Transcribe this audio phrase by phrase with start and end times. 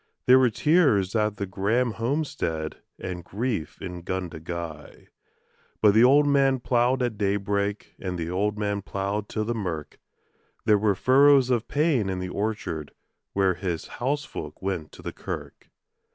[0.25, 5.09] There were tears at the Grahame homestead and grief in Gundagai;
[5.79, 9.99] But the old man ploughed at daybreak and the old man ploughed till the mirk
[10.65, 12.93] There were furrows of pain in the orchard
[13.33, 15.69] while his housefolk went to the kirk.